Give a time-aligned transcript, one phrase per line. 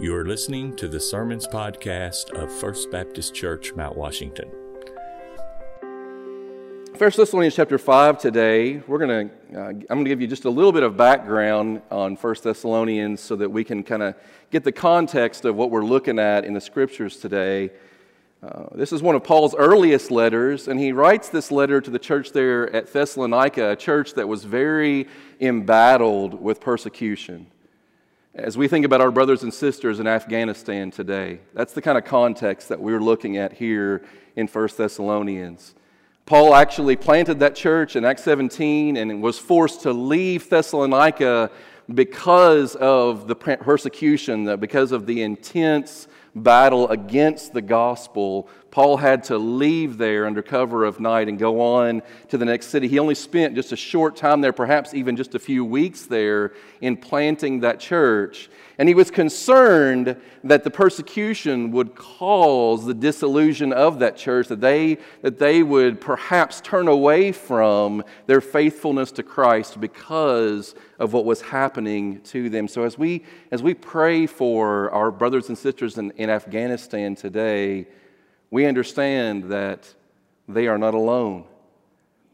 [0.00, 4.50] You are listening to the Sermons Podcast of First Baptist Church, Mount Washington.
[6.96, 10.46] First Thessalonians chapter 5 today, we're going to, uh, I'm going to give you just
[10.46, 14.16] a little bit of background on First Thessalonians so that we can kind of
[14.50, 17.70] get the context of what we're looking at in the scriptures today.
[18.42, 22.00] Uh, this is one of Paul's earliest letters, and he writes this letter to the
[22.00, 25.06] church there at Thessalonica, a church that was very
[25.40, 27.46] embattled with persecution.
[28.36, 32.04] As we think about our brothers and sisters in Afghanistan today, that's the kind of
[32.04, 35.76] context that we're looking at here in 1 Thessalonians.
[36.26, 41.48] Paul actually planted that church in Acts 17 and was forced to leave Thessalonica
[41.94, 49.38] because of the persecution, because of the intense battle against the gospel, Paul had to
[49.38, 52.88] leave there under cover of night and go on to the next city.
[52.88, 56.54] He only spent just a short time there, perhaps even just a few weeks there,
[56.80, 58.50] in planting that church.
[58.76, 64.60] And he was concerned that the persecution would cause the disillusion of that church, that
[64.60, 71.24] they, that they would perhaps turn away from their faithfulness to Christ because of what
[71.24, 72.66] was happening to them.
[72.66, 77.86] So as we, as we pray for our brothers and sisters in, in Afghanistan today,
[78.50, 79.94] we understand that
[80.48, 81.44] they are not alone.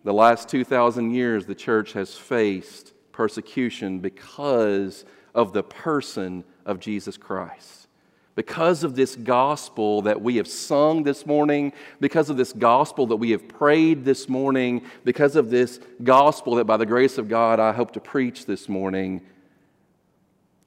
[0.05, 7.17] The last 2,000 years, the church has faced persecution because of the person of Jesus
[7.17, 7.89] Christ.
[8.35, 13.17] Because of this gospel that we have sung this morning, because of this gospel that
[13.17, 17.61] we have prayed this morning, because of this gospel that by the grace of God
[17.61, 19.21] I hope to preach this morning,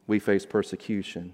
[0.06, 1.34] we face persecution.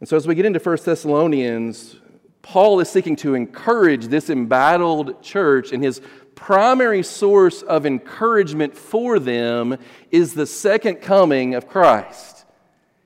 [0.00, 1.96] And so as we get into 1 Thessalonians,
[2.42, 6.00] Paul is seeking to encourage this embattled church and his
[6.34, 9.78] primary source of encouragement for them
[10.10, 12.44] is the second coming of Christ.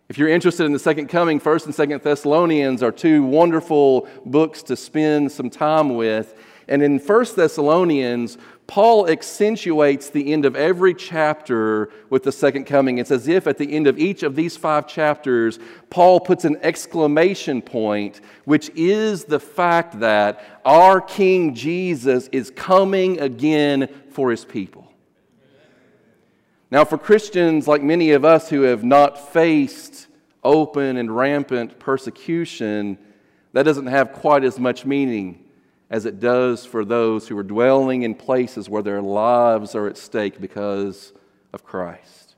[0.08, 4.64] If you're interested in the second coming, 1st and 2nd Thessalonians are two wonderful books
[4.64, 6.34] to spend some time with.
[6.66, 8.36] And in 1st Thessalonians,
[8.70, 12.98] Paul accentuates the end of every chapter with the second coming.
[12.98, 15.58] It's as if at the end of each of these five chapters,
[15.90, 23.18] Paul puts an exclamation point, which is the fact that our King Jesus is coming
[23.18, 24.86] again for his people.
[26.70, 30.06] Now, for Christians like many of us who have not faced
[30.44, 32.98] open and rampant persecution,
[33.52, 35.39] that doesn't have quite as much meaning
[35.90, 39.98] as it does for those who are dwelling in places where their lives are at
[39.98, 41.12] stake because
[41.52, 42.36] of Christ.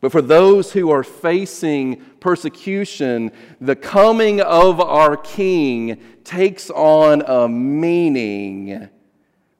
[0.00, 7.48] But for those who are facing persecution, the coming of our King takes on a
[7.48, 8.88] meaning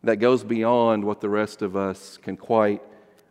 [0.03, 2.83] that goes beyond what the rest of us can quite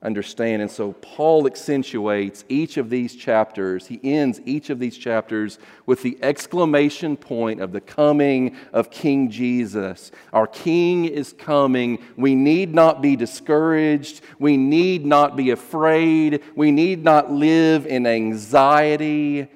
[0.04, 0.62] understand.
[0.62, 3.88] And so Paul accentuates each of these chapters.
[3.88, 9.32] He ends each of these chapters with the exclamation point of the coming of King
[9.32, 10.12] Jesus.
[10.34, 12.04] Our King is coming.
[12.18, 14.22] We need not be discouraged.
[14.40, 16.44] We need not be afraid.
[16.56, 19.48] We need not live in anxiety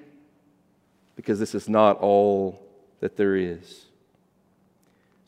[1.16, 2.62] because this is not all
[3.02, 3.87] that there is.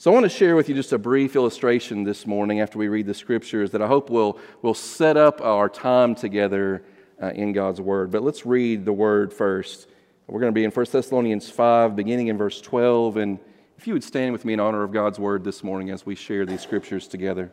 [0.02, 2.88] So, I want to share with you just a brief illustration this morning after we
[2.88, 6.86] read the scriptures that I hope will, will set up our time together
[7.22, 8.10] uh, in God's Word.
[8.10, 9.90] But let's read the Word first.
[10.26, 13.18] We're going to be in 1 Thessalonians 5, beginning in verse 12.
[13.18, 13.40] And
[13.78, 16.16] if you would stand with me in honor of God's Word this morning as we
[16.16, 17.52] share these scriptures together.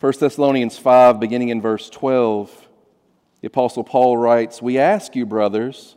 [0.00, 2.68] 1 Thessalonians 5, beginning in verse 12,
[3.40, 5.96] the Apostle Paul writes, We ask you, brothers,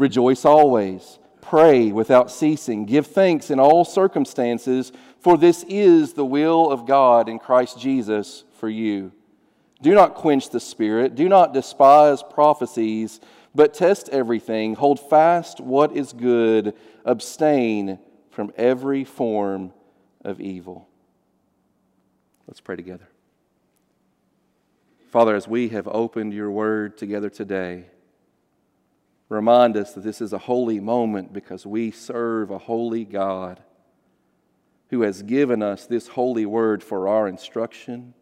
[0.00, 1.18] Rejoice always.
[1.42, 2.86] Pray without ceasing.
[2.86, 8.44] Give thanks in all circumstances, for this is the will of God in Christ Jesus
[8.58, 9.12] for you.
[9.82, 11.14] Do not quench the Spirit.
[11.14, 13.20] Do not despise prophecies,
[13.54, 14.74] but test everything.
[14.74, 16.74] Hold fast what is good.
[17.04, 17.98] Abstain
[18.30, 19.70] from every form
[20.24, 20.88] of evil.
[22.46, 23.08] Let's pray together.
[25.10, 27.84] Father, as we have opened your word together today,
[29.30, 33.62] remind us that this is a holy moment because we serve a holy God
[34.90, 38.12] who has given us this holy word for our instruction,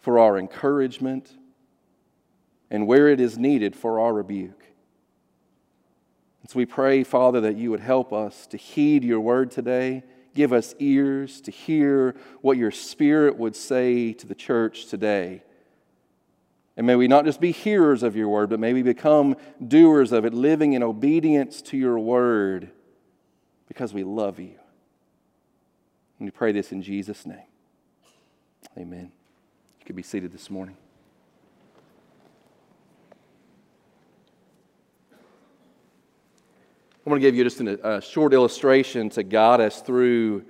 [0.00, 1.36] for our encouragement,
[2.70, 4.64] and where it is needed for our rebuke.
[6.48, 10.02] So we pray, Father, that you would help us to heed your word today.
[10.34, 15.42] Give us ears to hear what your Spirit would say to the church today.
[16.78, 19.36] And may we not just be hearers of your word, but may we become
[19.66, 22.70] doers of it, living in obedience to your word
[23.66, 24.54] because we love you.
[26.20, 27.42] And we pray this in Jesus' name.
[28.78, 29.10] Amen.
[29.80, 30.76] You can be seated this morning.
[35.12, 40.44] I want to give you just a, a short illustration to guide us through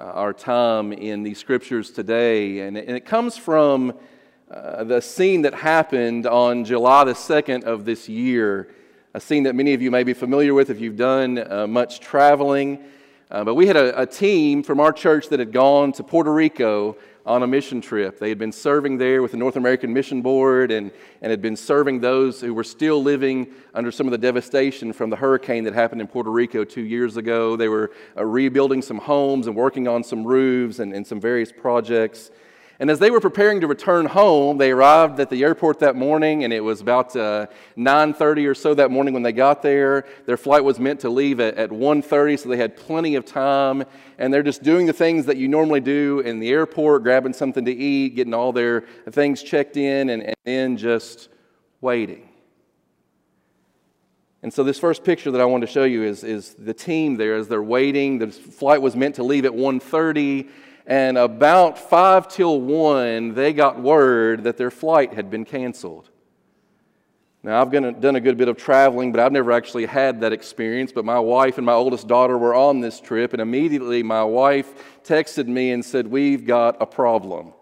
[0.00, 2.60] uh, our time in these scriptures today.
[2.60, 3.92] And and it comes from
[4.54, 8.68] uh, the scene that happened on July the 2nd of this year,
[9.12, 11.98] a scene that many of you may be familiar with if you've done uh, much
[11.98, 12.78] traveling.
[13.32, 16.32] Uh, but we had a, a team from our church that had gone to Puerto
[16.32, 16.96] Rico
[17.26, 18.20] on a mission trip.
[18.20, 21.56] They had been serving there with the North American Mission Board and, and had been
[21.56, 25.74] serving those who were still living under some of the devastation from the hurricane that
[25.74, 27.56] happened in Puerto Rico two years ago.
[27.56, 31.50] They were uh, rebuilding some homes and working on some roofs and, and some various
[31.50, 32.30] projects.
[32.80, 36.42] And as they were preparing to return home, they arrived at the airport that morning,
[36.42, 40.04] and it was about uh, 9.30 or so that morning when they got there.
[40.26, 43.84] Their flight was meant to leave at, at 1.30, so they had plenty of time.
[44.18, 47.64] And they're just doing the things that you normally do in the airport, grabbing something
[47.64, 51.28] to eat, getting all their things checked in, and, and then just
[51.80, 52.28] waiting.
[54.42, 57.16] And so this first picture that I want to show you is, is the team
[57.16, 58.18] there as they're waiting.
[58.18, 60.50] The flight was meant to leave at 1.30
[60.86, 66.10] and about five till one, they got word that their flight had been canceled.
[67.42, 70.92] Now, I've done a good bit of traveling, but I've never actually had that experience.
[70.92, 75.02] But my wife and my oldest daughter were on this trip, and immediately my wife
[75.04, 77.52] texted me and said, We've got a problem.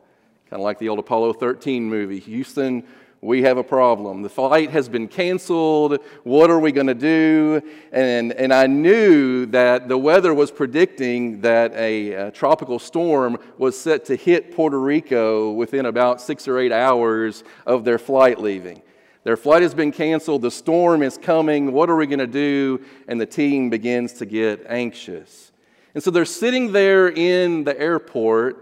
[0.48, 2.20] Kind of like the old Apollo 13 movie.
[2.20, 2.84] Houston,
[3.24, 4.22] we have a problem.
[4.22, 5.98] The flight has been canceled.
[6.24, 7.62] What are we going to do?
[7.92, 13.78] And, and I knew that the weather was predicting that a, a, tropical storm was
[13.78, 18.82] set to hit Puerto Rico within about six or eight hours of their flight leaving.
[19.22, 20.42] Their flight has been canceled.
[20.42, 21.70] The storm is coming.
[21.70, 22.84] What are we going to do?
[23.06, 25.52] And the team begins to get anxious.
[25.94, 28.61] And so they're sitting there in the airport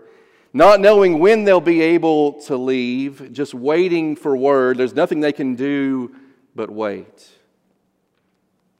[0.52, 4.78] not knowing when they'll be able to leave, just waiting for word.
[4.78, 6.14] There's nothing they can do
[6.54, 7.28] but wait.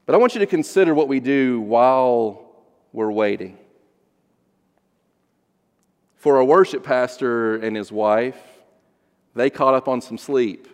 [0.07, 2.51] But I want you to consider what we do while
[2.93, 3.57] we're waiting.
[6.17, 8.39] For a worship pastor and his wife,
[9.35, 10.67] they caught up on some sleep.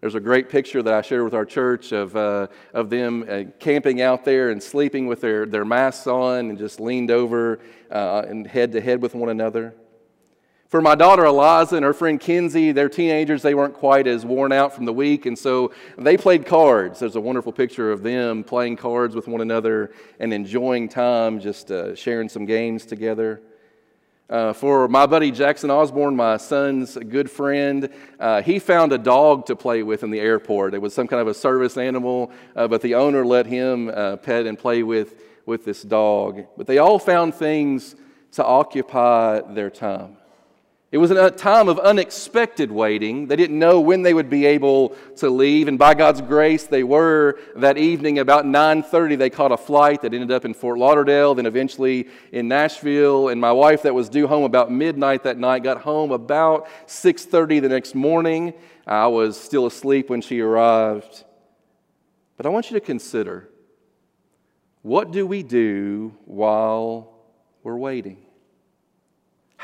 [0.00, 3.44] There's a great picture that I shared with our church of, uh, of them uh,
[3.58, 7.58] camping out there and sleeping with their, their masks on and just leaned over
[7.90, 9.74] uh, and head to head with one another.
[10.74, 13.42] For my daughter Eliza and her friend Kinsey, they're teenagers.
[13.42, 16.98] They weren't quite as worn out from the week, and so they played cards.
[16.98, 21.70] There's a wonderful picture of them playing cards with one another and enjoying time, just
[21.70, 23.40] uh, sharing some games together.
[24.28, 27.88] Uh, for my buddy Jackson Osborne, my son's good friend,
[28.18, 30.74] uh, he found a dog to play with in the airport.
[30.74, 34.16] It was some kind of a service animal, uh, but the owner let him uh,
[34.16, 35.14] pet and play with,
[35.46, 36.46] with this dog.
[36.56, 37.94] But they all found things
[38.32, 40.16] to occupy their time.
[40.94, 43.26] It was a time of unexpected waiting.
[43.26, 46.84] They didn't know when they would be able to leave, and by God's grace, they
[46.84, 48.20] were that evening.
[48.20, 52.46] About 9:30, they caught a flight that ended up in Fort Lauderdale, then eventually in
[52.46, 53.26] Nashville.
[53.26, 57.58] And my wife, that was due home about midnight that night, got home about 6:30
[57.58, 58.54] the next morning.
[58.86, 61.24] I was still asleep when she arrived.
[62.36, 63.48] But I want you to consider
[64.82, 67.16] what do we do while
[67.64, 68.18] we're waiting?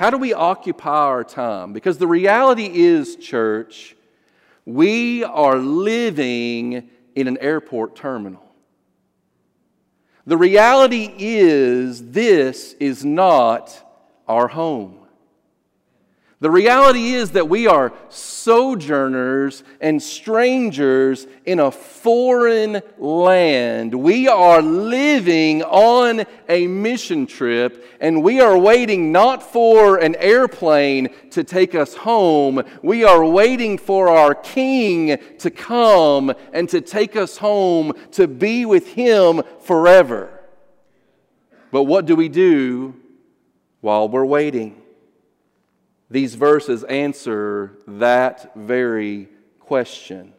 [0.01, 1.75] How do we occupy our time?
[1.75, 3.95] Because the reality is, church,
[4.65, 8.43] we are living in an airport terminal.
[10.25, 13.79] The reality is, this is not
[14.27, 15.00] our home.
[16.43, 23.95] The reality is that we are sojourners and strangers in a foreign land.
[23.95, 31.11] We are living on a mission trip and we are waiting not for an airplane
[31.33, 32.63] to take us home.
[32.83, 38.65] We are waiting for our King to come and to take us home to be
[38.65, 40.41] with Him forever.
[41.71, 42.95] But what do we do
[43.83, 44.80] while we're waiting?
[46.11, 49.29] These verses answer that very
[49.61, 50.33] question.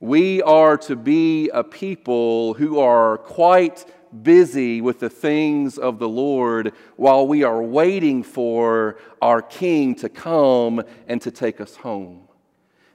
[0.00, 3.84] We are to be a people who are quite
[4.22, 10.08] busy with the things of the Lord while we are waiting for our King to
[10.08, 12.26] come and to take us home.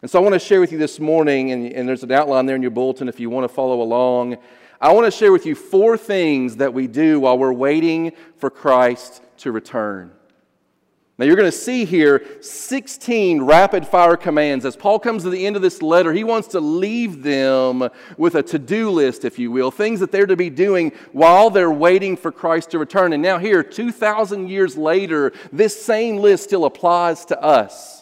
[0.01, 2.45] And so I want to share with you this morning, and, and there's an outline
[2.45, 4.35] there in your bulletin if you want to follow along.
[4.81, 8.49] I want to share with you four things that we do while we're waiting for
[8.49, 10.11] Christ to return.
[11.17, 14.65] Now, you're going to see here 16 rapid fire commands.
[14.65, 18.35] As Paul comes to the end of this letter, he wants to leave them with
[18.35, 21.71] a to do list, if you will, things that they're to be doing while they're
[21.71, 23.13] waiting for Christ to return.
[23.13, 27.94] And now, here, 2,000 years later, this same list still applies to us.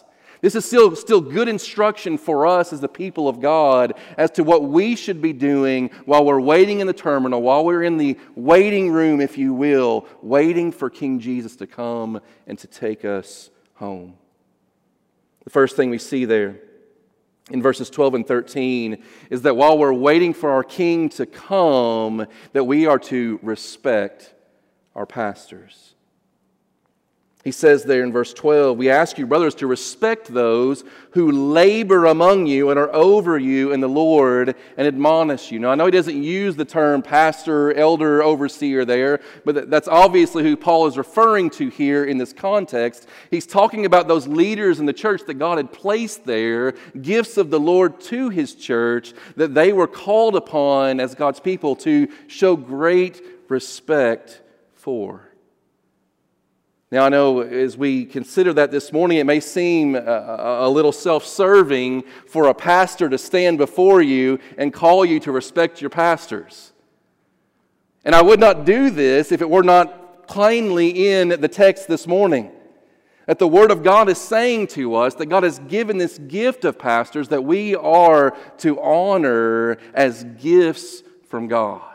[0.44, 4.44] This is still, still good instruction for us as the people of God as to
[4.44, 8.18] what we should be doing while we're waiting in the terminal, while we're in the
[8.34, 13.48] waiting room, if you will, waiting for King Jesus to come and to take us
[13.76, 14.18] home.
[15.44, 16.60] The first thing we see there
[17.50, 22.26] in verses 12 and 13 is that while we're waiting for our king to come
[22.52, 24.34] that we are to respect
[24.94, 25.93] our pastors
[27.44, 32.06] he says there in verse 12, We ask you, brothers, to respect those who labor
[32.06, 35.58] among you and are over you in the Lord and admonish you.
[35.58, 40.42] Now, I know he doesn't use the term pastor, elder, overseer there, but that's obviously
[40.42, 43.06] who Paul is referring to here in this context.
[43.30, 46.72] He's talking about those leaders in the church that God had placed there,
[47.02, 51.76] gifts of the Lord to his church, that they were called upon as God's people
[51.76, 53.20] to show great
[53.50, 54.40] respect
[54.72, 55.33] for.
[56.94, 60.70] Now, I know as we consider that this morning, it may seem uh, a, a
[60.70, 65.80] little self serving for a pastor to stand before you and call you to respect
[65.80, 66.72] your pastors.
[68.04, 72.06] And I would not do this if it were not plainly in the text this
[72.06, 72.52] morning.
[73.26, 76.64] That the Word of God is saying to us that God has given this gift
[76.64, 81.93] of pastors that we are to honor as gifts from God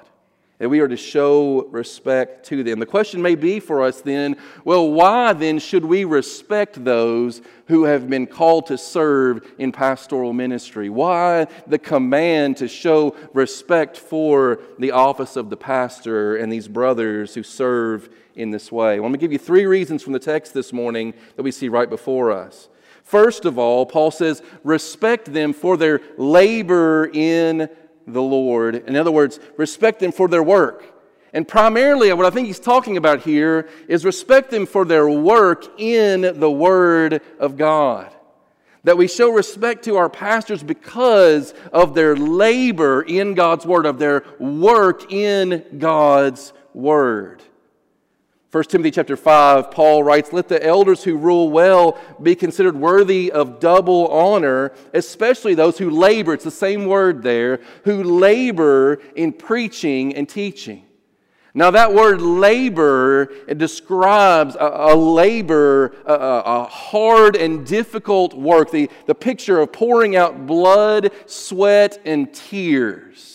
[0.59, 2.79] that we are to show respect to them.
[2.79, 7.85] The question may be for us then well, why then should we respect those who
[7.85, 10.89] have been called to serve in pastoral ministry?
[10.89, 17.33] Why the command to show respect for the office of the pastor and these brothers
[17.33, 18.99] who serve in this way?
[18.99, 21.51] Well, I'm going to give you three reasons from the text this morning that we
[21.51, 22.67] see right before us.
[23.03, 27.69] First of all, Paul says, respect them for their labor in
[28.13, 28.75] the Lord.
[28.75, 30.83] In other words, respect them for their work.
[31.33, 35.79] And primarily, what I think he's talking about here is respect them for their work
[35.79, 38.11] in the Word of God.
[38.83, 43.99] That we show respect to our pastors because of their labor in God's Word, of
[43.99, 47.43] their work in God's Word.
[48.51, 53.31] 1 Timothy chapter 5, Paul writes, Let the elders who rule well be considered worthy
[53.31, 59.33] of double honor, especially those who labor, it's the same word there, who labor in
[59.33, 60.83] preaching and teaching.
[61.53, 68.89] Now, that word labor describes a, a labor, a, a, hard and difficult work, the,
[69.05, 73.28] the picture of pouring out blood, sweat, and tears.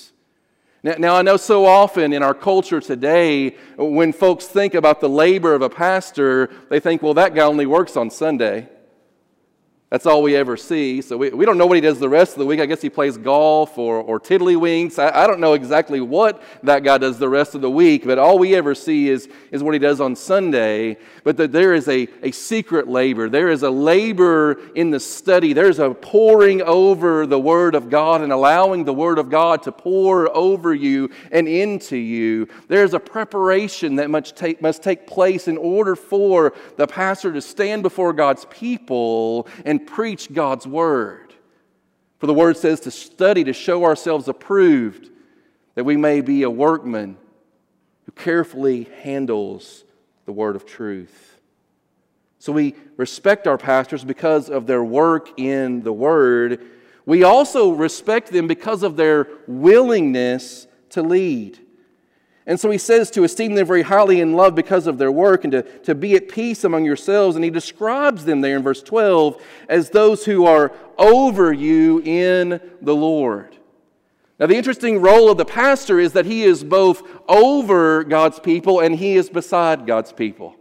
[0.85, 5.09] Now, now, I know so often in our culture today, when folks think about the
[5.09, 8.69] labor of a pastor, they think, well, that guy only works on Sunday.
[9.95, 11.03] That's all we ever see.
[11.03, 12.59] So we, we don't know what he does the rest of the week.
[12.59, 14.99] I guess he plays golf or, or tiddlywinks.
[14.99, 18.19] I, I don't know exactly what that guy does the rest of the week, but
[18.19, 20.97] all we ever see is, is what he does on Sunday.
[21.23, 23.29] But that there is a, a secret labor.
[23.29, 25.53] There is a labor in the study.
[25.53, 29.71] There's a pouring over the Word of God and allowing the Word of God to
[29.71, 32.49] pour over you and into you.
[32.67, 37.41] There's a preparation that must take, must take place in order for the pastor to
[37.41, 41.35] stand before God's people and preach God's word.
[42.19, 45.11] For the word says to study to show ourselves approved,
[45.75, 47.17] that we may be a workman
[48.07, 49.85] who carefully handles
[50.25, 51.39] the word of truth.
[52.39, 56.61] So we respect our pastors because of their work in the word.
[57.07, 61.59] We also respect them because of their willingness to lead.
[62.47, 65.45] And so he says to esteem them very highly in love because of their work
[65.45, 67.37] and to, to be at peace among yourselves.
[67.37, 72.61] And he describes them there in verse 12 as those who are over you in
[72.83, 73.57] the Lord.
[74.39, 78.81] Now, the interesting role of the pastor is that he is both over God's people
[78.81, 80.57] and he is beside God's people.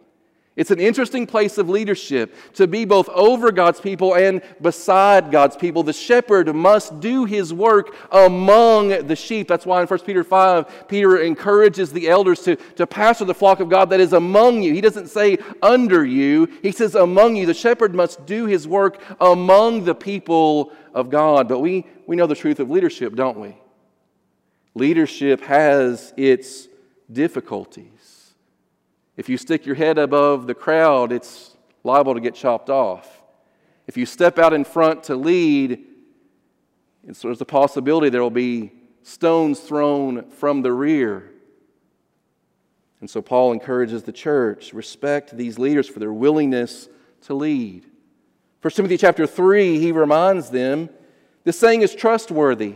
[0.55, 5.55] It's an interesting place of leadership to be both over God's people and beside God's
[5.55, 5.81] people.
[5.81, 9.47] The shepherd must do his work among the sheep.
[9.47, 13.61] That's why in 1 Peter 5, Peter encourages the elders to, to pastor the flock
[13.61, 14.73] of God that is among you.
[14.73, 17.47] He doesn't say under you, he says among you.
[17.47, 21.47] The shepherd must do his work among the people of God.
[21.47, 23.57] But we, we know the truth of leadership, don't we?
[24.75, 26.67] Leadership has its
[27.11, 28.22] difficulties.
[29.15, 33.21] If you stick your head above the crowd, it's liable to get chopped off.
[33.85, 35.85] If you step out in front to lead,
[37.03, 38.71] there's a possibility there will be
[39.03, 41.29] stones thrown from the rear.
[43.01, 46.87] And so Paul encourages the church respect these leaders for their willingness
[47.23, 47.85] to lead.
[48.61, 50.89] 1 Timothy chapter 3, he reminds them
[51.43, 52.75] this saying is trustworthy.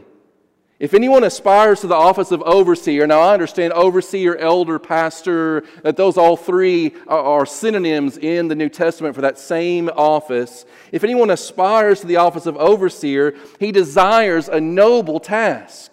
[0.80, 5.98] If anyone aspires to the office of overseer, now I understand overseer, elder, pastor, that
[5.98, 10.66] those all three are, synonyms in the New Testament for that same office.
[10.92, 15.92] If anyone aspires to the office of overseer, he desires a noble task.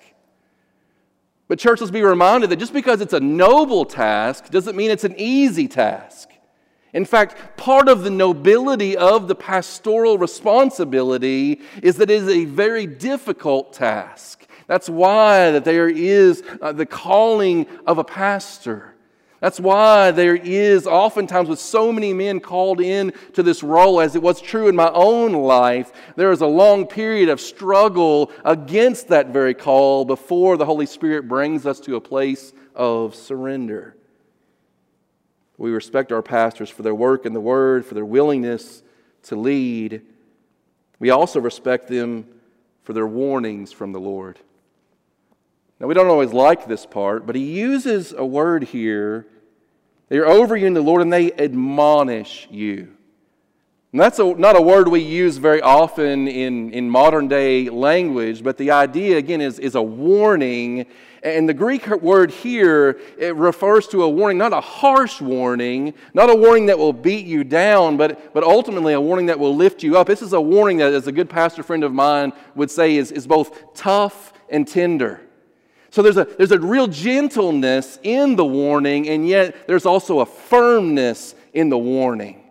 [1.48, 5.04] But, church, let's be reminded that just because it's a noble task doesn't mean it's
[5.04, 6.28] an easy task.
[6.92, 12.44] In fact, part of the nobility of the pastoral responsibility is that it is a
[12.44, 14.43] very difficult task.
[14.66, 18.94] That's why that there is uh, the calling of a pastor.
[19.44, 24.16] That's why there is oftentimes with so many men called in to this role, as
[24.16, 29.08] it was true in my own life, there is a long period of struggle against
[29.08, 33.94] that very call before the Holy Spirit brings us to a place of surrender.
[35.58, 38.82] We respect our pastors for their work in the Word, for their willingness
[39.24, 40.00] to lead.
[40.98, 42.26] We also respect them
[42.82, 44.38] for their warnings from the Lord.
[45.80, 49.26] Now, we don't always like this part, but he uses a word here
[50.08, 52.90] they're over you in the Lord and they admonish you.
[53.92, 58.42] And that's a, not a word we use very often in, in modern day language,
[58.42, 60.86] but the idea, again, is, is a warning.
[61.22, 66.28] And the Greek word here, it refers to a warning, not a harsh warning, not
[66.28, 69.82] a warning that will beat you down, but, but ultimately a warning that will lift
[69.82, 70.08] you up.
[70.08, 73.12] This is a warning that, as a good pastor friend of mine would say, is,
[73.12, 75.23] is both tough and tender.
[75.94, 80.26] So there's a, there's a real gentleness in the warning, and yet there's also a
[80.26, 82.43] firmness in the warning.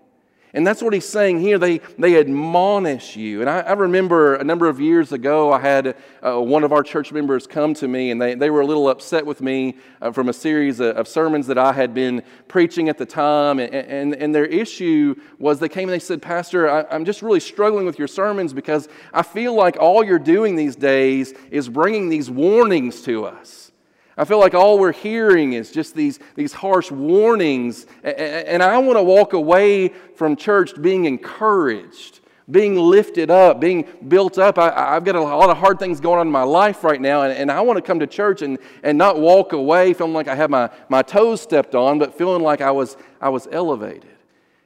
[0.56, 1.58] And that's what he's saying here.
[1.58, 3.42] They, they admonish you.
[3.42, 6.84] And I, I remember a number of years ago, I had uh, one of our
[6.84, 10.12] church members come to me, and they, they were a little upset with me uh,
[10.12, 13.58] from a series of, of, sermons that I had been preaching at the time.
[13.58, 17.24] And, and, and their issue was they came and they said, Pastor, I, I'm just
[17.24, 21.68] really struggling with your sermons because I feel like all you're doing these days is
[21.68, 23.73] bringing these warnings to us.
[24.18, 27.88] I feel like all we're hearing is just these, these harsh warnings.
[28.04, 32.20] And I want to walk away from church being encouraged,
[32.52, 34.60] being lifted up, being built up.
[34.60, 37.24] I, have got a lot of hard things going on in my life right now,
[37.24, 40.28] and, and I want to come to church and, and not walk away feeling like
[40.28, 44.06] I have my, my toes stepped on, but feeling like I was, I was elevated.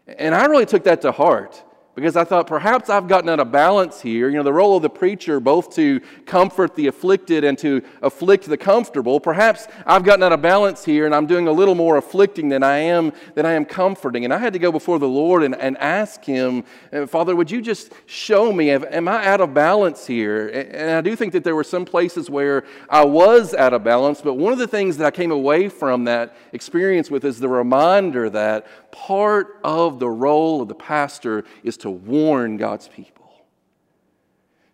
[0.08, 1.64] And I really took that to heart
[1.98, 4.30] because I thought perhaps I've gotten out of balance here.
[4.30, 8.46] You know, the role of the preacher, both to comfort the afflicted and to afflict
[8.46, 9.20] the comfortable.
[9.20, 12.62] Perhaps I've gotten out of balance here and I'm doing a little more afflicting than
[12.62, 14.26] I am than I am comforting.
[14.26, 17.50] And I had to go before the Lord and, and ask Him, uh, Father, would
[17.50, 20.50] you just show me, am I out of balance here?
[20.50, 24.22] And I do think that there were some places where I was out of balance,
[24.22, 27.50] but one of the things that I came away from that experience with is the
[27.50, 33.32] reminder that part of the role of the pastor is to warn God's people.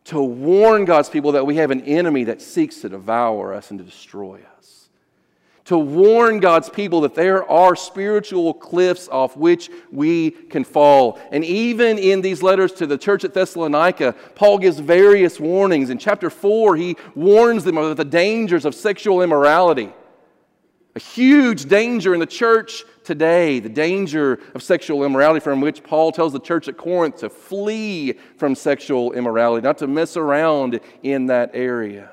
[0.06, 3.80] To warn God's people that we have an enemy that seeks to devour us and
[3.80, 4.90] to destroy us.
[5.66, 11.22] To warn God's people that there are spiritual cliffs off which we can fall.
[11.32, 15.90] And even in these letters to the church at Thessalonica, Paul gives various warnings.
[15.90, 19.94] In chapter 4, he warns them of the dangers of sexual immorality.
[20.96, 26.12] A huge danger in the church today, the danger of sexual immorality, from which Paul
[26.12, 31.28] tells the church at Corinth to flee from sexual immorality, not to mess around in
[31.28, 32.12] that area.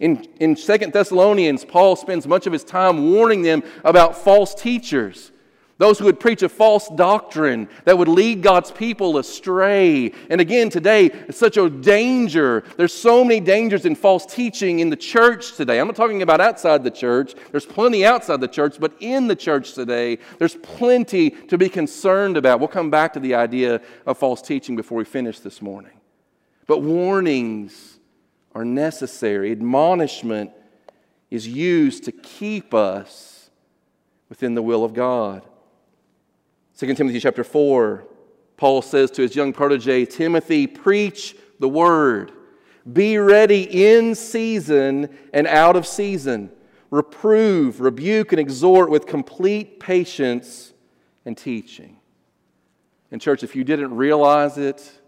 [0.00, 5.30] In, in 2 Thessalonians, Paul spends much of his time warning them about false teachers
[5.78, 10.12] those who would preach a false doctrine that would lead God's people astray.
[10.30, 12.62] And again, today, it's such a danger.
[12.76, 15.80] There's so many dangers in false teaching in the church today.
[15.80, 17.34] I'm not talking about outside the church.
[17.50, 22.36] There's plenty outside the church, but in the church today, there's plenty to be concerned
[22.36, 22.60] about.
[22.60, 26.00] We'll come back to the idea of false teaching before we finish this morning.
[26.68, 27.98] But warnings
[28.54, 29.50] are necessary.
[29.50, 30.52] Admonishment
[31.30, 33.50] is used to keep us
[34.28, 35.42] within the will of God.
[36.76, 38.04] 2 Timothy chapter 4,
[38.56, 42.32] Paul says to his young protege, Timothy, preach the word.
[42.92, 46.50] Be ready in season and out of season.
[46.90, 50.72] Reprove, rebuke, and exhort with complete patience
[51.24, 51.96] and teaching.
[53.10, 55.00] And, church, if you didn't realize it,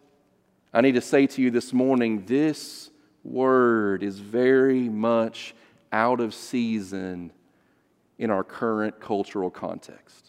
[0.73, 2.91] I need to say to you this morning this
[3.25, 5.55] word is very much
[5.93, 7.33] out of season
[8.19, 10.26] in our current cultural context.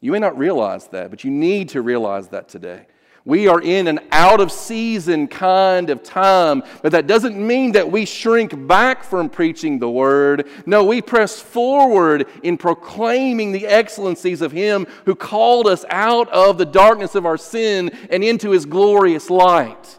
[0.00, 2.86] You may not realize that, but you need to realize that today.
[3.26, 7.92] We are in an out of season kind of time, but that doesn't mean that
[7.92, 10.48] we shrink back from preaching the word.
[10.64, 16.56] No, we press forward in proclaiming the excellencies of Him who called us out of
[16.56, 19.98] the darkness of our sin and into His glorious light.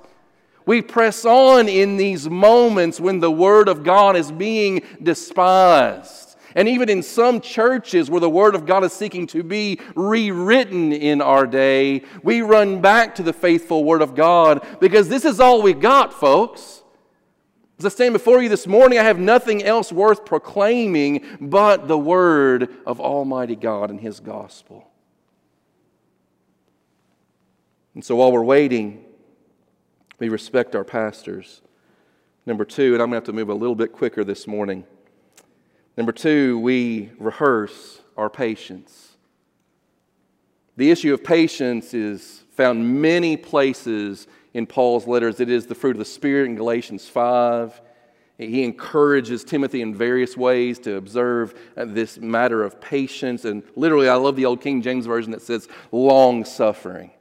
[0.66, 6.31] We press on in these moments when the Word of God is being despised.
[6.56, 10.92] And even in some churches where the Word of God is seeking to be rewritten
[10.92, 15.40] in our day, we run back to the faithful Word of God because this is
[15.40, 16.84] all we got, folks.
[17.80, 21.98] As I stand before you this morning, I have nothing else worth proclaiming but the
[21.98, 24.88] Word of Almighty God and His gospel.
[27.96, 29.04] And so while we're waiting,
[30.20, 31.62] we respect our pastors.
[32.46, 34.86] Number two, and I'm going to have to move a little bit quicker this morning.
[35.98, 39.18] Number two, we rehearse our patience.
[40.78, 45.40] The issue of patience is found many places in Paul's letters.
[45.40, 47.82] It is the fruit of the Spirit in Galatians 5.
[48.38, 53.46] He encourages Timothy in various ways to observe uh, this matter of patience.
[53.46, 57.12] And literally, I love the old King James Version that says long suffering.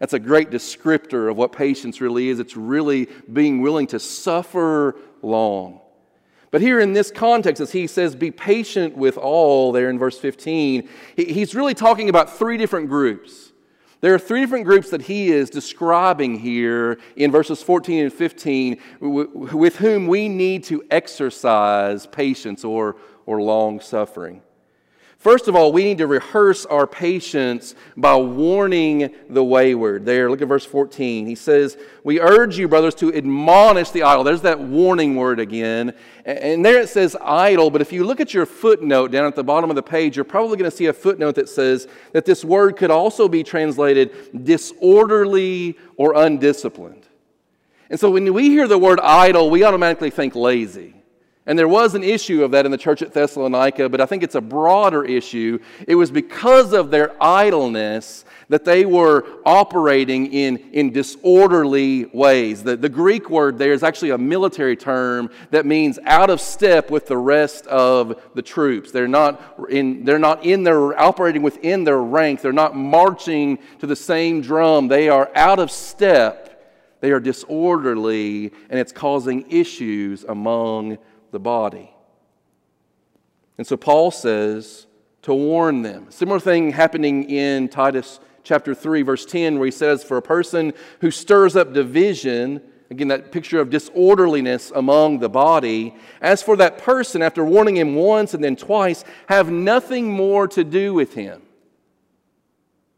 [0.00, 2.40] That's a great descriptor of what patience really is.
[2.40, 5.80] It's really being willing to suffer long.
[6.50, 10.18] But here in this context, as he says, be patient with all, there in verse
[10.18, 13.52] 15, he's really talking about three different groups.
[14.00, 18.78] There are three different groups that he is describing here in verses 14 and 15
[19.00, 24.42] with whom we need to exercise patience or, or long suffering.
[25.18, 30.04] First of all, we need to rehearse our patience by warning the wayward.
[30.04, 31.26] There, look at verse 14.
[31.26, 34.24] He says, We urge you, brothers, to admonish the idle.
[34.24, 35.94] There's that warning word again.
[36.26, 39.42] And there it says idle, but if you look at your footnote down at the
[39.42, 42.44] bottom of the page, you're probably going to see a footnote that says that this
[42.44, 47.06] word could also be translated disorderly or undisciplined.
[47.88, 50.94] And so when we hear the word idle, we automatically think lazy.
[51.46, 54.24] And there was an issue of that in the church at Thessalonica, but I think
[54.24, 55.60] it's a broader issue.
[55.86, 62.64] It was because of their idleness that they were operating in, in disorderly ways.
[62.64, 66.90] The, the Greek word there is actually a military term that means out of step
[66.90, 68.90] with the rest of the troops.
[68.90, 72.40] They're not in, they're not in their operating within their rank.
[72.40, 74.88] They're not marching to the same drum.
[74.88, 76.42] They are out of step.
[77.00, 80.98] They are disorderly, and it's causing issues among
[81.36, 81.90] the body.
[83.58, 84.86] And so Paul says
[85.20, 86.06] to warn them.
[86.08, 90.72] Similar thing happening in Titus chapter 3, verse 10, where he says, For a person
[91.02, 96.78] who stirs up division, again, that picture of disorderliness among the body, as for that
[96.78, 101.42] person, after warning him once and then twice, have nothing more to do with him.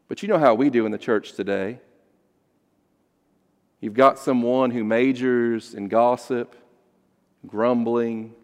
[0.06, 1.80] But you know how we do in the church today.
[3.80, 6.54] You've got someone who majors in gossip
[7.48, 8.34] grumbling,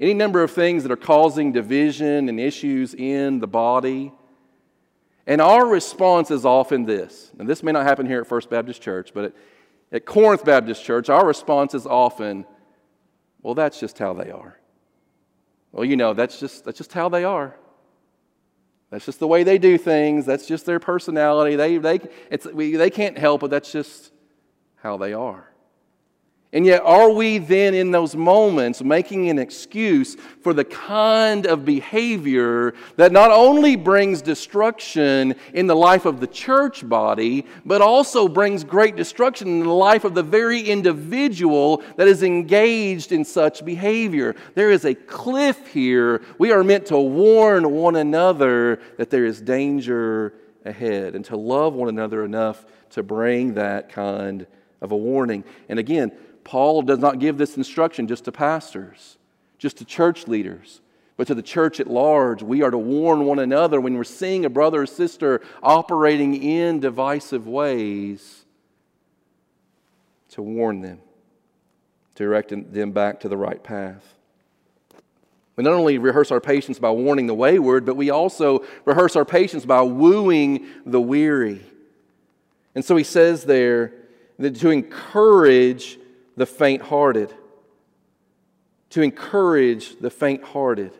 [0.00, 4.12] any number of things that are causing division and issues in the body.
[5.26, 7.32] And our response is often this.
[7.38, 9.32] And this may not happen here at First Baptist Church, but at,
[9.92, 12.46] at Corinth Baptist Church, our response is often,
[13.42, 14.58] well, that's just how they are.
[15.72, 17.56] Well, you know, that's just, that's just how they are.
[18.90, 20.24] That's just the way they do things.
[20.24, 21.56] That's just their personality.
[21.56, 22.00] They, they,
[22.30, 23.50] it's, we, they can't help it.
[23.50, 24.12] That's just
[24.76, 25.47] how they are.
[26.50, 31.66] And yet, are we then in those moments making an excuse for the kind of
[31.66, 38.28] behavior that not only brings destruction in the life of the church body, but also
[38.28, 43.62] brings great destruction in the life of the very individual that is engaged in such
[43.62, 44.34] behavior?
[44.54, 46.22] There is a cliff here.
[46.38, 50.32] We are meant to warn one another that there is danger
[50.64, 54.46] ahead and to love one another enough to bring that kind
[54.80, 55.44] of a warning.
[55.68, 56.12] And again,
[56.48, 59.18] Paul does not give this instruction just to pastors,
[59.58, 60.80] just to church leaders,
[61.18, 62.42] but to the church at large.
[62.42, 66.80] We are to warn one another when we're seeing a brother or sister operating in
[66.80, 68.46] divisive ways,
[70.30, 71.00] to warn them,
[72.14, 74.14] to direct them back to the right path.
[75.56, 79.26] We not only rehearse our patience by warning the wayward, but we also rehearse our
[79.26, 81.60] patience by wooing the weary.
[82.74, 83.92] And so he says there
[84.38, 85.98] that to encourage
[86.38, 87.34] the faint hearted,
[88.90, 90.92] to encourage the faint hearted.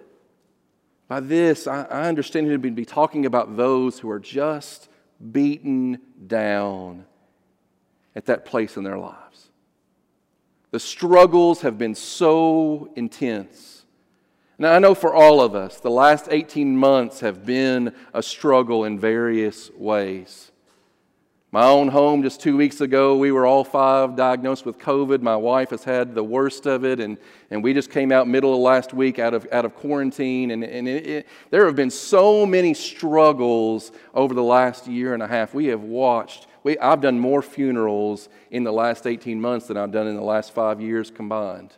[1.06, 4.88] By this, I, I understand him to be talking about those who are just
[5.32, 7.06] beaten down
[8.16, 9.50] at that place in their lives.
[10.72, 13.86] The struggles have been so intense.
[14.58, 18.84] Now, I know for all of us, the last 18 months have been a struggle
[18.84, 20.50] in various ways.
[21.50, 25.22] My own home, just two weeks ago, we were all five diagnosed with COVID.
[25.22, 27.16] My wife has had the worst of it, and,
[27.50, 30.50] and we just came out middle of last week out of, out of quarantine.
[30.50, 35.22] And, and it, it, there have been so many struggles over the last year and
[35.22, 35.54] a half.
[35.54, 39.92] We have watched, we, I've done more funerals in the last 18 months than I've
[39.92, 41.72] done in the last five years combined.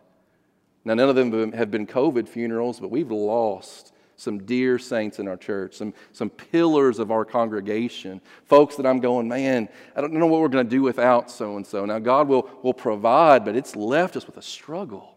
[0.85, 5.27] Now, none of them have been COVID funerals, but we've lost some dear saints in
[5.27, 10.13] our church, some, some pillars of our congregation, folks that I'm going, man, I don't
[10.13, 11.87] know what we're going to do without so and so.
[11.87, 15.17] Now, God will, will provide, but it's left us with a struggle.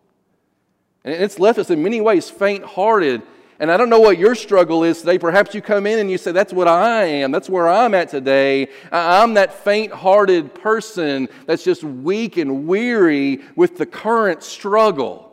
[1.03, 3.23] And it's left us in many ways faint hearted.
[3.59, 5.19] And I don't know what your struggle is today.
[5.19, 7.31] Perhaps you come in and you say, That's what I am.
[7.31, 8.69] That's where I'm at today.
[8.89, 15.32] I'm that faint hearted person that's just weak and weary with the current struggle.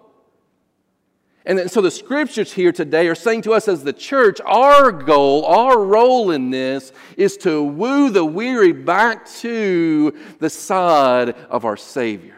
[1.46, 5.46] And so the scriptures here today are saying to us as the church, our goal,
[5.46, 11.79] our role in this is to woo the weary back to the side of our
[11.79, 12.37] Savior,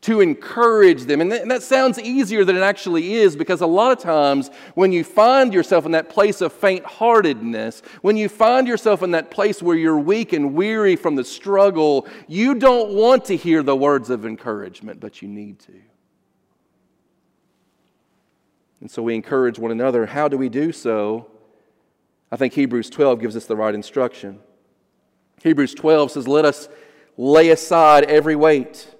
[0.00, 1.20] to encourage them.
[1.20, 5.04] And that sounds easier than it actually is because a lot of times when you
[5.04, 9.62] find yourself in that place of faint heartedness, when you find yourself in that place
[9.62, 14.10] where you're weak and weary from the struggle, you don't want to hear the words
[14.10, 15.74] of encouragement, but you need to.
[18.80, 20.06] And so we encourage one another.
[20.06, 21.28] How do we do so?
[22.30, 24.40] I think Hebrews 12 gives us the right instruction.
[25.42, 26.68] Hebrews 12 says, Let us
[27.16, 28.94] lay aside every weight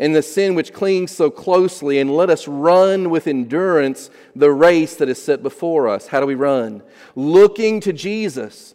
[0.00, 4.96] and the sin which clings so closely, and let us run with endurance the race
[4.96, 6.06] that is set before us.
[6.06, 6.82] How do we run?
[7.14, 8.74] Looking to Jesus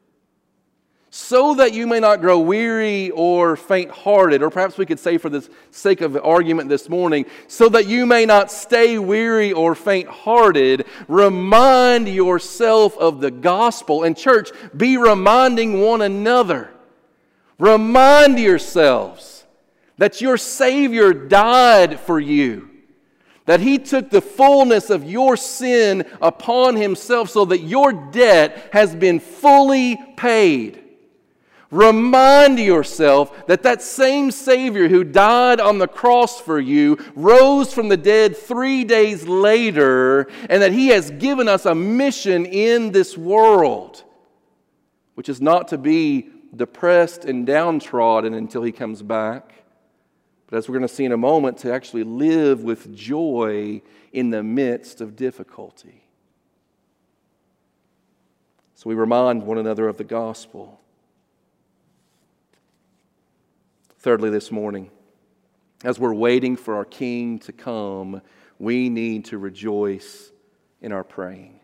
[1.13, 5.17] so that you may not grow weary or faint hearted, or perhaps we could say
[5.17, 9.75] for the sake of argument this morning, so that you may not stay weary or
[9.75, 14.03] faint hearted, remind yourself of the gospel.
[14.03, 16.71] And, church, be reminding one another.
[17.59, 19.45] Remind yourselves
[19.97, 22.69] that your Savior died for you.
[23.47, 28.95] That he took the fullness of your sin upon himself so that your debt has
[28.95, 30.80] been fully paid.
[31.71, 37.87] Remind yourself that that same Savior who died on the cross for you rose from
[37.87, 43.17] the dead three days later, and that He has given us a mission in this
[43.17, 44.03] world,
[45.15, 49.53] which is not to be depressed and downtrodden until He comes back,
[50.47, 53.81] but as we're going to see in a moment, to actually live with joy
[54.11, 56.03] in the midst of difficulty.
[58.75, 60.80] So we remind one another of the gospel.
[64.01, 64.89] Thirdly, this morning,
[65.83, 68.23] as we're waiting for our King to come,
[68.57, 70.31] we need to rejoice
[70.81, 71.59] in our praying.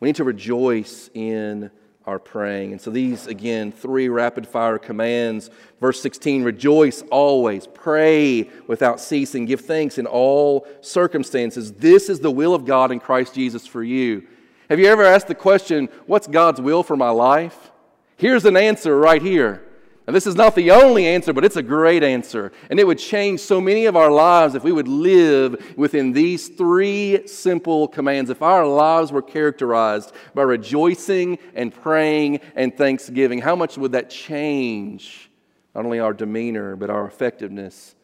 [0.00, 1.70] We need to rejoice in
[2.06, 2.72] our praying.
[2.72, 5.50] And so, these, again, three rapid fire commands.
[5.78, 11.70] Verse 16 Rejoice always, pray without ceasing, give thanks in all circumstances.
[11.72, 14.26] This is the will of God in Christ Jesus for you.
[14.70, 17.72] Have you ever asked the question, What's God's will for my life?
[18.16, 19.66] Here's an answer right here
[20.10, 22.52] this is not the only answer, but it's a great answer.
[22.70, 26.48] And it would change so many of our lives if we would live within these
[26.48, 28.30] three simple commands.
[28.30, 34.08] If our lives were characterized by rejoicing and praying and thanksgiving, how much would that
[34.10, 35.30] change
[35.74, 37.94] not only our demeanor, but our effectiveness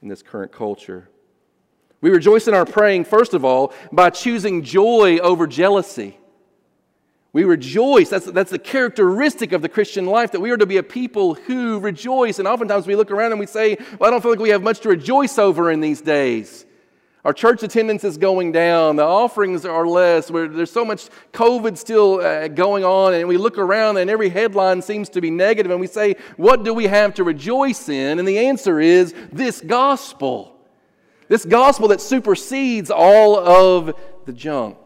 [0.00, 1.08] in this current culture?
[2.00, 6.18] We rejoice in our praying, first of all, by choosing joy over jealousy.
[7.32, 8.10] We rejoice.
[8.10, 11.34] That's, that's the characteristic of the Christian life, that we are to be a people
[11.34, 12.38] who rejoice.
[12.38, 14.62] And oftentimes we look around and we say, Well, I don't feel like we have
[14.62, 16.66] much to rejoice over in these days.
[17.24, 18.96] Our church attendance is going down.
[18.96, 20.30] The offerings are less.
[20.30, 23.14] Where there's so much COVID still uh, going on.
[23.14, 26.64] And we look around and every headline seems to be negative, And we say, What
[26.64, 28.18] do we have to rejoice in?
[28.18, 30.54] And the answer is this gospel.
[31.28, 34.81] This gospel that supersedes all of the junk.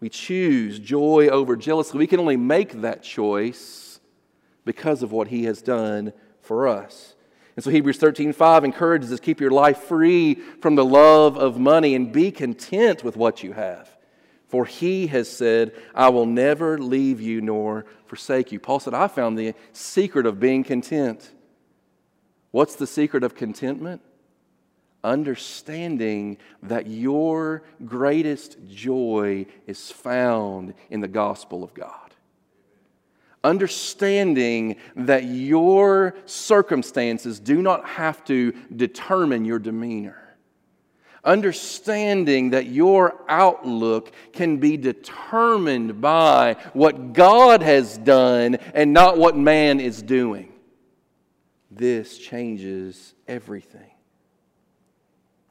[0.00, 1.98] We choose joy over jealousy.
[1.98, 4.00] We can only make that choice
[4.64, 7.14] because of what He has done for us.
[7.56, 11.58] And so Hebrews 13 5 encourages us keep your life free from the love of
[11.58, 13.90] money and be content with what you have.
[14.46, 18.60] For he has said, I will never leave you nor forsake you.
[18.60, 21.32] Paul said, I found the secret of being content.
[22.50, 24.02] What's the secret of contentment?
[25.04, 32.14] Understanding that your greatest joy is found in the gospel of God.
[33.44, 40.28] Understanding that your circumstances do not have to determine your demeanor
[41.24, 49.36] understanding that your outlook can be determined by what God has done and not what
[49.36, 50.52] man is doing.
[51.70, 53.90] This changes everything.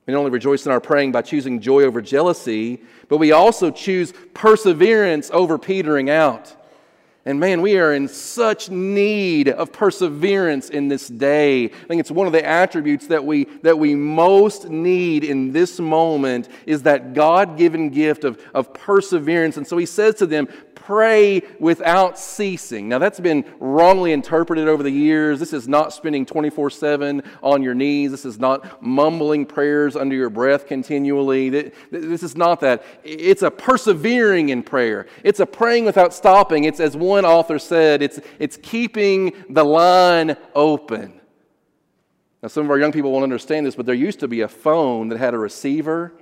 [0.08, 3.70] We not only rejoice in our praying by choosing joy over jealousy, but we also
[3.70, 6.56] choose perseverance over petering out.
[7.28, 11.66] And man, we are in such need of perseverance in this day.
[11.66, 15.78] I think it's one of the attributes that we, that we most need in this
[15.78, 19.58] moment is that God given gift of, of perseverance.
[19.58, 20.48] And so he says to them,
[20.88, 22.88] pray without ceasing.
[22.88, 25.38] Now, that's been wrongly interpreted over the years.
[25.38, 28.12] This is not spending 24 7 on your knees.
[28.12, 31.50] This is not mumbling prayers under your breath continually.
[31.92, 32.86] This is not that.
[33.04, 36.64] It's a persevering in prayer, it's a praying without stopping.
[36.64, 41.20] It's, as one author said, it's, it's keeping the line open.
[42.42, 44.48] Now, some of our young people won't understand this, but there used to be a
[44.48, 46.14] phone that had a receiver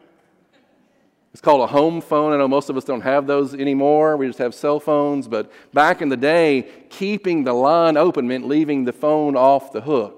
[1.35, 2.31] it's called a home phone.
[2.31, 4.15] I know most of us don't have those anymore.
[4.15, 5.27] We just have cell phones.
[5.27, 9.81] But back in the day, keeping the line open meant leaving the phone off the
[9.81, 10.14] hook.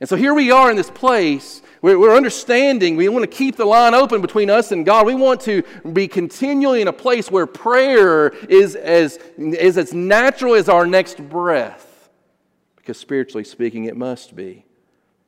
[0.00, 3.56] And so here we are in this place where we're understanding we want to keep
[3.56, 5.06] the line open between us and God.
[5.06, 10.54] We want to be continually in a place where prayer is as, is as natural
[10.54, 12.10] as our next breath.
[12.76, 14.64] Because spiritually speaking, it must be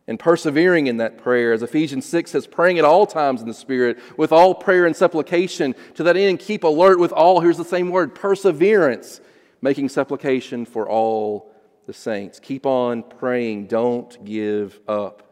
[0.09, 1.53] and persevering in that prayer.
[1.53, 4.95] As Ephesians 6 says, praying at all times in the Spirit, with all prayer and
[4.95, 5.75] supplication.
[5.95, 9.21] To that end, keep alert with all, here's the same word, perseverance,
[9.61, 11.53] making supplication for all
[11.87, 12.39] the saints.
[12.41, 15.23] Keep on praying, don't give up.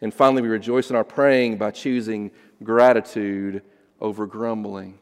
[0.00, 2.30] And finally, we rejoice in our praying by choosing
[2.62, 3.62] gratitude
[4.00, 4.98] over grumbling.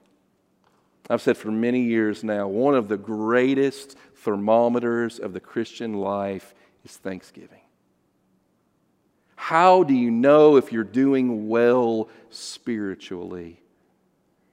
[1.11, 6.55] I've said for many years now, one of the greatest thermometers of the Christian life
[6.85, 7.61] is thanksgiving.
[9.37, 13.61] How do you know if you're doing well spiritually?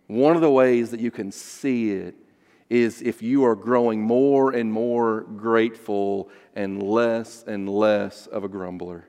[0.08, 2.16] One of the ways that you can see it
[2.72, 8.48] is if you are growing more and more grateful and less and less of a
[8.48, 9.06] grumbler.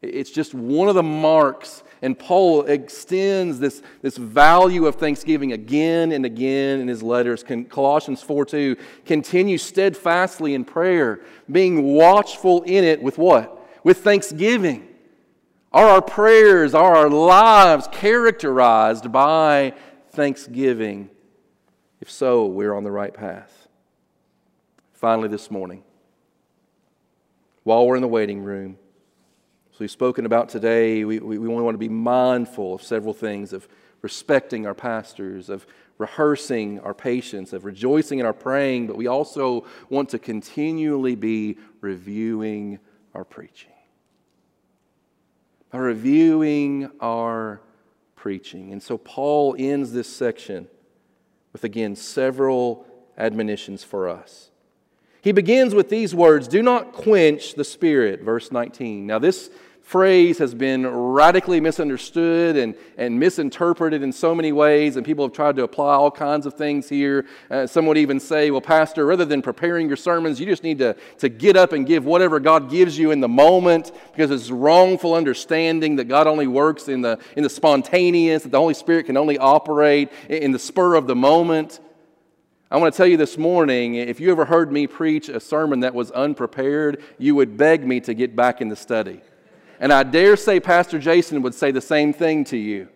[0.00, 6.12] It's just one of the marks, and Paul extends this, this value of thanksgiving again
[6.12, 7.44] and again in his letters.
[7.68, 13.58] Colossians 4 2 continue steadfastly in prayer, being watchful in it with what?
[13.88, 14.86] with thanksgiving?
[15.72, 19.74] Are our prayers, are our lives characterized by
[20.10, 21.10] thanksgiving?
[22.00, 23.68] If so, we're on the right path.
[24.92, 25.82] Finally, this morning,
[27.64, 28.78] while we're in the waiting room,
[29.72, 33.52] so we've spoken about today, we, we, we want to be mindful of several things
[33.52, 33.68] of
[34.02, 35.66] respecting our pastors, of
[35.98, 41.58] rehearsing our patience, of rejoicing in our praying, but we also want to continually be
[41.80, 42.78] reviewing
[43.14, 43.72] our preaching,
[45.70, 47.60] by reviewing our
[48.14, 48.72] preaching.
[48.72, 50.68] And so Paul ends this section
[51.58, 54.50] with, again, several admonitions for us.
[55.20, 59.04] He begins with these words Do not quench the Spirit, verse 19.
[59.04, 59.50] Now, this
[59.88, 65.32] phrase has been radically misunderstood and, and misinterpreted in so many ways, and people have
[65.32, 67.24] tried to apply all kinds of things here.
[67.50, 70.76] Uh, some would even say, well, Pastor, rather than preparing your sermons, you just need
[70.76, 74.50] to, to get up and give whatever God gives you in the moment because it's
[74.50, 79.06] wrongful understanding that God only works in the, in the spontaneous, that the Holy Spirit
[79.06, 81.80] can only operate in the spur of the moment.
[82.70, 85.80] I want to tell you this morning if you ever heard me preach a sermon
[85.80, 89.22] that was unprepared, you would beg me to get back in the study.
[89.80, 92.88] And I dare say Pastor Jason would say the same thing to you.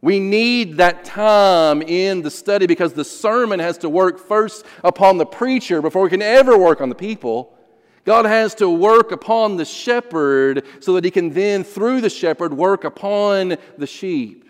[0.00, 5.16] We need that time in the study because the sermon has to work first upon
[5.16, 7.56] the preacher before we can ever work on the people.
[8.04, 12.52] God has to work upon the shepherd so that he can then, through the shepherd,
[12.52, 14.44] work upon the sheep.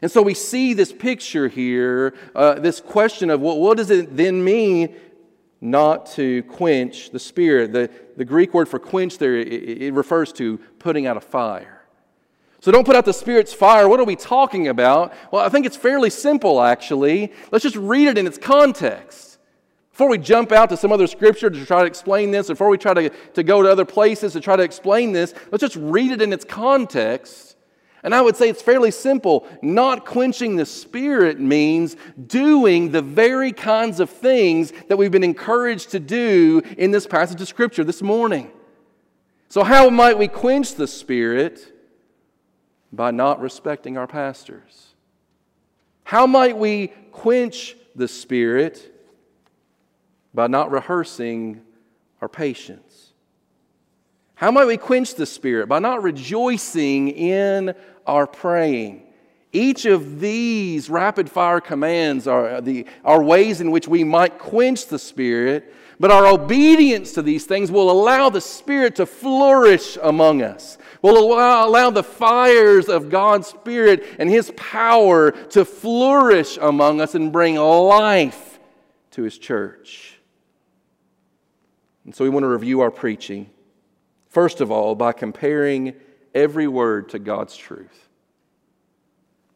[0.00, 4.42] And so we see this picture here, uh, this question of what does it then
[4.42, 4.94] mean
[5.60, 7.72] not to quench the spirit.
[7.72, 11.76] The, the Greek word for quench there, it, it refers to putting out a fire.
[12.60, 13.88] So don't put out the Spirit's fire.
[13.88, 15.12] What are we talking about?
[15.30, 17.32] Well, I think it's fairly simple, actually.
[17.52, 19.38] Let's just read it in its context.
[19.92, 22.76] Before we jump out to some other scripture to try to explain this, before we
[22.76, 26.10] try to, to go to other places to try to explain this, let's just read
[26.10, 27.55] it in its context
[28.06, 29.48] And I would say it's fairly simple.
[29.62, 31.96] Not quenching the Spirit means
[32.28, 37.40] doing the very kinds of things that we've been encouraged to do in this passage
[37.40, 38.52] of Scripture this morning.
[39.48, 41.72] So, how might we quench the Spirit?
[42.92, 44.94] By not respecting our pastors.
[46.04, 48.88] How might we quench the Spirit?
[50.32, 51.60] By not rehearsing
[52.22, 53.14] our patience.
[54.36, 55.66] How might we quench the Spirit?
[55.66, 57.74] By not rejoicing in
[58.06, 59.02] our praying.
[59.52, 64.86] Each of these rapid fire commands are, the, are ways in which we might quench
[64.86, 70.42] the Spirit, but our obedience to these things will allow the Spirit to flourish among
[70.42, 77.00] us, will allow, allow the fires of God's Spirit and His power to flourish among
[77.00, 78.58] us and bring life
[79.12, 80.18] to His church.
[82.04, 83.48] And so we want to review our preaching,
[84.28, 85.94] first of all, by comparing
[86.36, 88.08] every word to God's truth.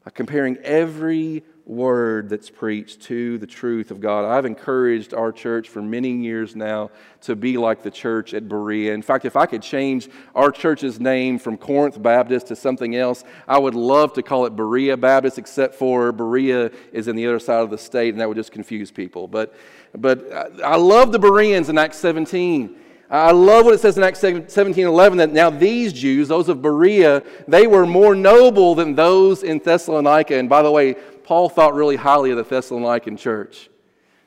[0.05, 4.24] By comparing every word that's preached to the truth of God.
[4.24, 8.93] I've encouraged our church for many years now to be like the church at Berea.
[8.93, 13.22] In fact, if I could change our church's name from Corinth Baptist to something else,
[13.47, 17.39] I would love to call it Berea Baptist, except for Berea is in the other
[17.39, 19.28] side of the state, and that would just confuse people.
[19.28, 19.55] But,
[19.97, 20.28] but
[20.64, 22.76] I love the Bereans in Acts 17.
[23.11, 26.63] I love what it says in Acts 17 11 that now these Jews, those of
[26.63, 30.37] Berea, they were more noble than those in Thessalonica.
[30.37, 30.95] And by the way,
[31.25, 33.69] Paul thought really highly of the Thessalonican church.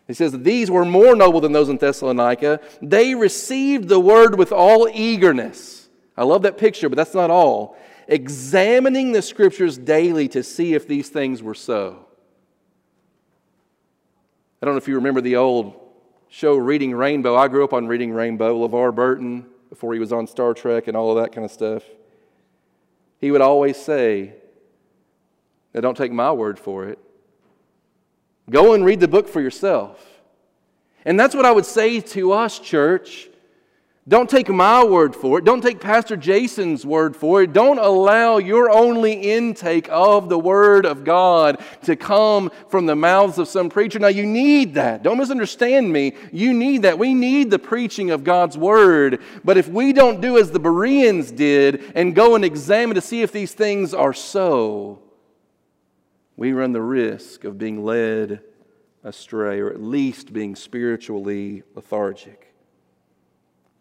[0.06, 2.60] He says these were more noble than those in Thessalonica.
[2.82, 5.88] They received the word with all eagerness.
[6.18, 7.78] I love that picture, but that's not all.
[8.10, 12.06] Examining the scriptures daily to see if these things were so.
[14.62, 15.83] I don't know if you remember the old
[16.34, 17.36] show Reading Rainbow.
[17.36, 20.98] I grew up on Reading Rainbow, LeVar Burton, before he was on Star Trek and
[20.98, 21.84] all of that kind of stuff.
[23.20, 24.34] He would always say,
[25.76, 26.98] Now don't take my word for it.
[28.50, 30.04] Go and read the book for yourself.
[31.06, 33.30] And that's what I would say to us, church.
[34.06, 35.46] Don't take my word for it.
[35.46, 37.54] Don't take Pastor Jason's word for it.
[37.54, 43.38] Don't allow your only intake of the Word of God to come from the mouths
[43.38, 44.00] of some preacher.
[44.00, 45.04] Now, you need that.
[45.04, 46.16] Don't misunderstand me.
[46.34, 47.00] You need that.
[47.00, 49.22] We need the preaching of God's Word.
[49.46, 53.22] But if we don't do as the Bereans did and go and examine to see
[53.22, 55.02] if these things are so,
[56.36, 58.42] we run the risk of being led
[59.02, 62.43] astray or at least being spiritually lethargic.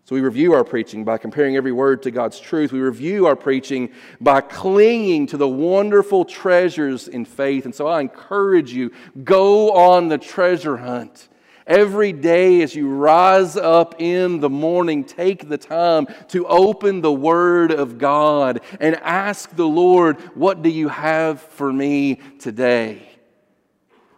[0.05, 2.72] So we review our preaching by comparing every word to God's truth.
[2.72, 3.90] We review our preaching
[4.20, 7.66] by clinging to the wonderful treasures in faith.
[7.66, 8.90] And so I encourage you
[9.22, 11.28] go on the treasure hunt.
[11.68, 17.12] Every day as you rise up in the morning, take the time to open the
[17.12, 23.11] Word of God and ask the Lord, What do you have for me today?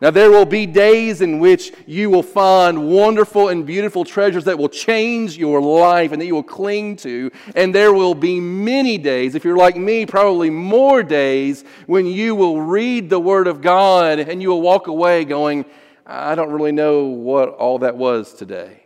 [0.00, 4.58] Now, there will be days in which you will find wonderful and beautiful treasures that
[4.58, 7.30] will change your life and that you will cling to.
[7.54, 12.34] And there will be many days, if you're like me, probably more days, when you
[12.34, 15.64] will read the Word of God and you will walk away going,
[16.04, 18.82] I don't really know what all that was today.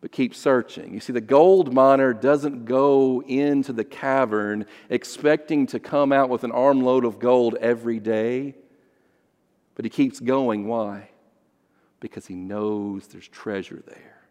[0.00, 0.94] But keep searching.
[0.94, 6.44] You see, the gold miner doesn't go into the cavern expecting to come out with
[6.44, 8.54] an armload of gold every day.
[9.74, 10.66] But he keeps going.
[10.66, 11.10] Why?
[12.00, 14.22] Because he knows there's treasure there.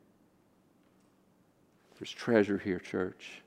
[2.00, 3.43] There's treasure here, church.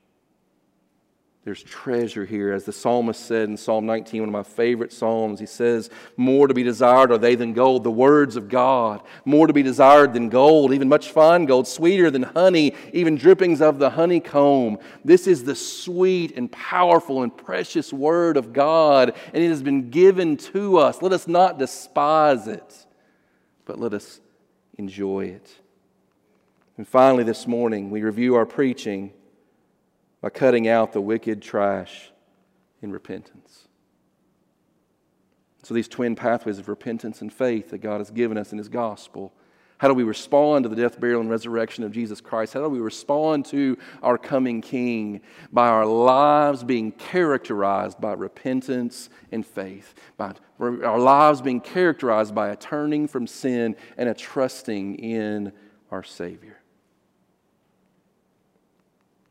[1.47, 2.51] There's treasure here.
[2.51, 6.45] As the psalmist said in Psalm 19, one of my favorite psalms, he says, More
[6.45, 9.01] to be desired are they than gold, the words of God.
[9.23, 13.61] More to be desired than gold, even much fine gold, sweeter than honey, even drippings
[13.61, 14.77] of the honeycomb.
[15.05, 19.89] This is the sweet and powerful and precious word of God, and it has been
[19.89, 21.01] given to us.
[21.01, 22.85] Let us not despise it,
[23.63, 24.19] but let us
[24.77, 25.49] enjoy it.
[26.75, 29.13] And finally, this morning, we review our preaching
[30.27, 32.11] by cutting out the wicked trash
[32.81, 33.69] in repentance.
[35.63, 38.67] So, these twin pathways of repentance and faith that God has given us in His
[38.67, 39.31] gospel.
[39.77, 42.55] How do we respond to the death, burial, and resurrection of Jesus Christ?
[42.55, 45.21] How do we respond to our coming King?
[45.53, 52.49] By our lives being characterized by repentance and faith, by our lives being characterized by
[52.49, 55.53] a turning from sin and a trusting in
[55.89, 56.57] our Savior.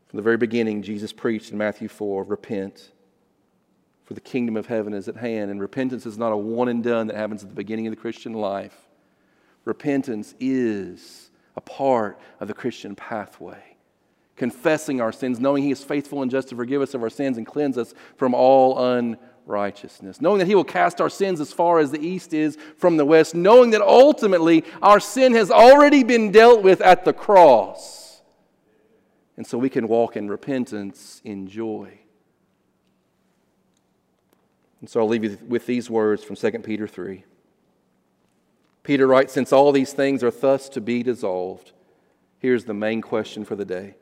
[0.09, 2.93] From the very beginning, Jesus preached in Matthew 4 repent,
[4.05, 5.51] for the kingdom of heaven is at hand.
[5.51, 8.01] And repentance is not a one and done that happens at the beginning of the
[8.01, 8.77] Christian life.
[9.65, 13.77] Repentance is a part of the Christian pathway.
[14.37, 17.39] confessing our sins, knowing He is faithful and just to forgive us of our sins
[17.39, 21.79] and cleanse us from all unrighteousness, knowing that He will cast our sins as far
[21.79, 26.31] as the east is from the west, knowing that ultimately our sin has already been
[26.31, 28.06] dealt with at the cross.
[29.37, 31.99] And so we can walk in repentance, in joy.
[34.81, 37.25] And so I'll leave you with these words from 2 Peter 3.
[38.83, 41.73] Peter writes, Since all these things are thus to be dissolved,
[42.39, 43.97] here's the main question for the day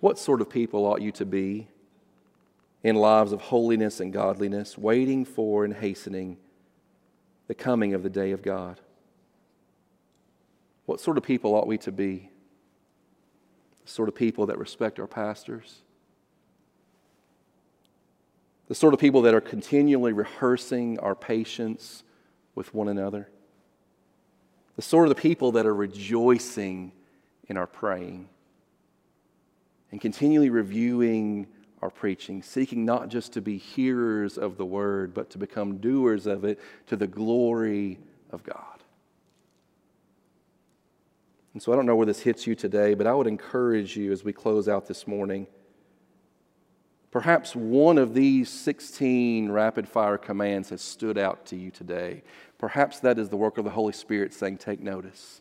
[0.00, 1.68] What sort of people ought you to be
[2.82, 6.38] in lives of holiness and godliness, waiting for and hastening
[7.46, 8.80] the coming of the day of God?
[10.86, 12.29] What sort of people ought we to be?
[13.84, 15.82] The sort of people that respect our pastors,
[18.68, 22.04] the sort of people that are continually rehearsing our patience
[22.54, 23.28] with one another
[24.80, 26.90] the sort of the people that are rejoicing
[27.50, 28.26] in our praying
[29.92, 31.46] and continually reviewing
[31.82, 36.26] our preaching, seeking not just to be hearers of the word, but to become doers
[36.26, 37.98] of it to the glory
[38.30, 38.79] of God.
[41.52, 44.12] And so I don't know where this hits you today, but I would encourage you
[44.12, 45.46] as we close out this morning.
[47.10, 52.22] Perhaps one of these 16 rapid fire commands has stood out to you today.
[52.58, 55.40] Perhaps that is the work of the Holy Spirit saying, Take notice.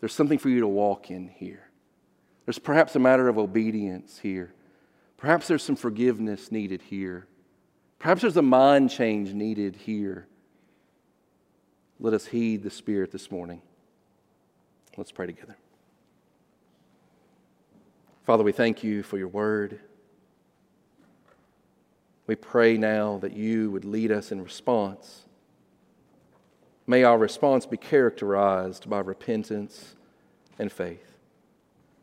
[0.00, 1.68] There's something for you to walk in here.
[2.46, 4.52] There's perhaps a matter of obedience here.
[5.18, 7.28] Perhaps there's some forgiveness needed here.
[7.98, 10.26] Perhaps there's a mind change needed here.
[12.00, 13.60] Let us heed the Spirit this morning.
[14.96, 15.56] Let's pray together.
[18.24, 19.80] Father, we thank you for your word.
[22.26, 25.22] We pray now that you would lead us in response.
[26.86, 29.94] May our response be characterized by repentance
[30.58, 31.16] and faith,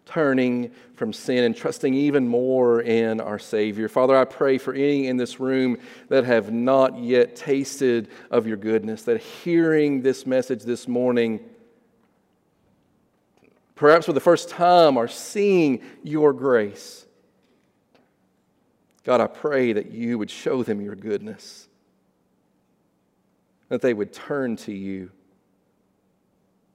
[0.05, 3.87] turning from sin and trusting even more in our Savior.
[3.87, 5.77] Father, I pray for any in this room
[6.09, 11.39] that have not yet tasted of your goodness, that hearing this message this morning,
[13.77, 17.05] perhaps for the first time, are seeing your grace.
[19.05, 21.67] God, I pray that you would show them your goodness
[23.69, 25.11] that they would turn to you,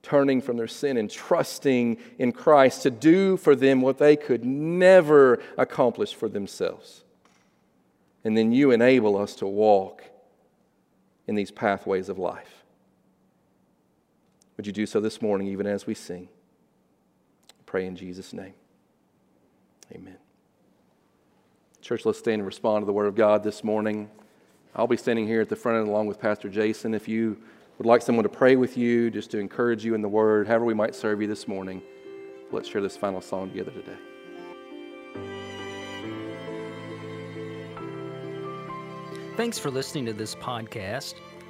[0.03, 4.45] turning from their sin and trusting in Christ to do for them what they could
[4.45, 7.05] never accomplish for themselves.
[8.25, 10.05] And then you enable us to walk
[11.27, 12.65] in these pathways of life.
[14.57, 16.29] Would you do so this morning, even as we sing?
[17.73, 18.53] Pray in Jesus' name.
[19.93, 20.19] Amen.
[21.81, 24.11] Church, let's stand and respond to the Word of God this morning.
[24.77, 26.93] I'll be standing here at the front end along with Pastor Jason.
[26.93, 27.39] If you
[27.79, 30.67] would like someone to pray with you, just to encourage you in the Word, however
[30.67, 31.81] we might serve you this morning,
[32.51, 33.97] let's share this final song together today.
[39.39, 41.15] Thanks for listening to this podcast.